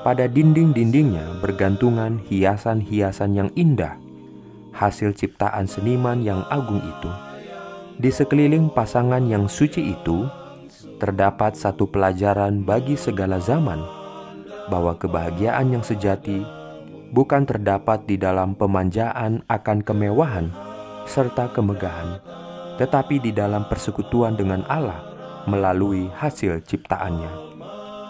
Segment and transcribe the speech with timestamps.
[0.00, 4.00] Pada dinding-dindingnya bergantungan hiasan-hiasan yang indah,
[4.72, 7.10] hasil ciptaan seniman yang agung itu.
[8.00, 10.24] Di sekeliling pasangan yang suci itu,
[11.00, 13.80] terdapat satu pelajaran bagi segala zaman,
[14.68, 16.44] bahwa kebahagiaan yang sejati
[17.10, 20.52] bukan terdapat di dalam pemanjaan akan kemewahan
[21.08, 22.22] serta kemegahan,
[22.78, 25.02] tetapi di dalam persekutuan dengan Allah
[25.48, 27.50] melalui hasil ciptaannya.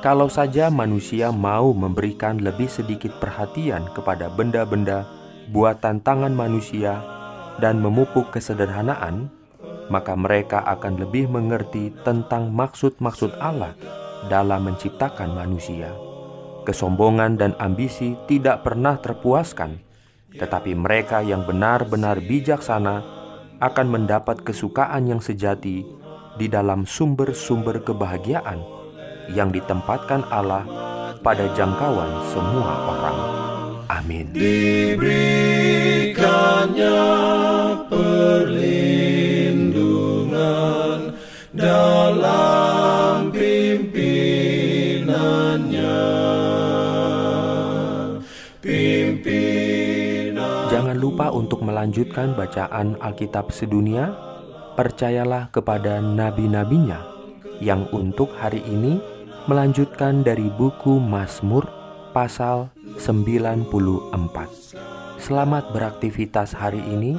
[0.01, 5.05] Kalau saja manusia mau memberikan lebih sedikit perhatian kepada benda-benda
[5.53, 7.01] buatan tangan manusia
[7.61, 9.29] dan memupuk kesederhanaan,
[9.91, 13.75] maka mereka akan lebih mengerti tentang maksud-maksud Allah
[14.31, 15.91] dalam menciptakan manusia.
[16.63, 19.83] Kesombongan dan ambisi tidak pernah terpuaskan,
[20.39, 23.03] tetapi mereka yang benar-benar bijaksana
[23.61, 25.85] akan mendapat kesukaan yang sejati
[26.39, 28.63] di dalam sumber-sumber kebahagiaan
[29.35, 30.65] yang ditempatkan Allah
[31.21, 33.19] pada jangkauan semua orang.
[33.91, 34.31] Amin.
[34.33, 35.30] diberikannya
[41.91, 46.07] dalam pimpinannya
[48.63, 54.15] pimpinan Jangan lupa untuk melanjutkan bacaan Alkitab sedunia.
[54.79, 57.03] Percayalah kepada nabi-nabinya
[57.59, 59.03] yang untuk hari ini
[59.51, 61.67] melanjutkan dari buku Mazmur
[62.15, 64.15] pasal 94.
[65.21, 67.19] Selamat beraktivitas hari ini.